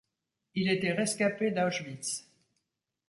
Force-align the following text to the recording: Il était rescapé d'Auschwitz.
Il 0.55 0.67
était 0.71 0.93
rescapé 0.93 1.51
d'Auschwitz. 1.51 2.27